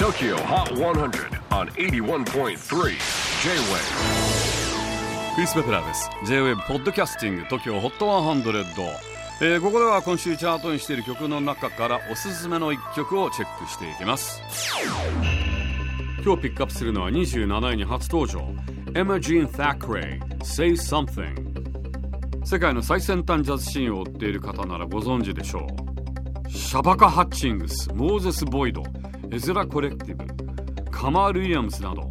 [0.00, 0.96] TOKYO HOT 100
[1.50, 2.54] on 81.3 J-WAVE
[5.34, 6.08] クリス・ベプラーです。
[6.24, 8.64] J-WAVE ポッドキャスティング TOKYO HOT 100、
[9.42, 14.42] えー、ここでは今週チャートにしている曲の中からおすすめの一曲をチェックしていきます。
[16.24, 18.38] 今日ピックアップするのは27位に初登場。
[18.94, 25.66] Emma Jean Thackeray Say Something 世界の最先端ジャズシーンを追っている方ならご存知でしょ
[26.46, 26.50] う。
[26.50, 28.82] シャバカ・ハッチングスモーゼス・ボイド
[29.32, 32.10] エズラ・コレクティブカマール・ウィリアムスなど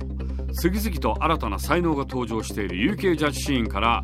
[0.54, 4.02] 次々と新たな才能が登場している UK ジャズシーンから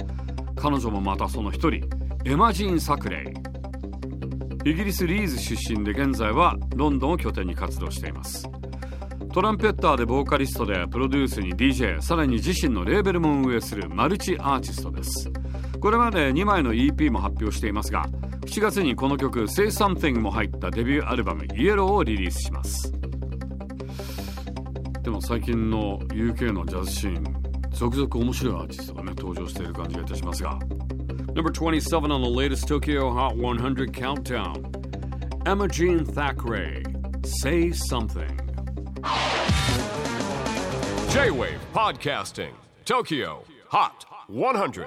[0.55, 1.87] 彼女もまたその一人
[2.25, 3.23] エマジーン・サクレ
[4.65, 4.69] イ。
[4.69, 8.49] イギリス・リーズ出身で現在はロンドンを拠点に活動しています。
[9.31, 15.31] トランペッターでボーカリストでプロデュースに DJ さらに自身のレーベルも運営するマルチアーティストです。
[15.79, 18.07] これまで2枚の EP も発表していますが
[18.45, 22.91] 7月にこの曲「Say Something」も入ったデビューアルバム「イエローをリリースします。
[25.04, 30.58] でも最近の UK のジャズシーン続々面白いアーティストがね登場している感じがいたしますが
[31.34, 34.80] Number 27 on the latest Tokyo Hot 100 countdown
[35.46, 36.82] Emma Jean Thackeray
[37.24, 38.36] Say Something
[41.10, 42.52] J-WAVE PODCASTING
[42.84, 44.86] TOKYO HOT 100